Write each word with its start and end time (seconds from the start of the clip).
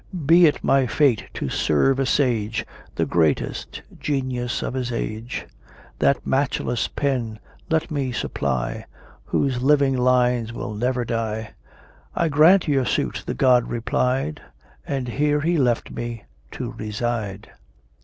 Be 0.25 0.47
it 0.47 0.63
my 0.63 0.87
fate 0.87 1.25
to 1.35 1.47
serve 1.47 1.99
a 1.99 2.07
sage, 2.07 2.65
The 2.95 3.05
greatest 3.05 3.83
genius 3.99 4.63
of 4.63 4.73
his 4.73 4.91
age; 4.91 5.45
That 5.99 6.25
matchless 6.25 6.87
pen 6.87 7.37
let 7.69 7.91
me 7.91 8.11
supply, 8.11 8.85
Whose 9.25 9.61
living 9.61 9.95
lines 9.95 10.53
will 10.53 10.73
never 10.73 11.05
die!" 11.05 11.51
"I 12.15 12.29
grant 12.29 12.67
your 12.67 12.87
suit," 12.87 13.21
the 13.27 13.35
god 13.35 13.69
replied, 13.69 14.41
And 14.87 15.07
here 15.07 15.41
he 15.41 15.59
left 15.59 15.91
me 15.91 16.23
to 16.53 16.71
reside. 16.71 17.51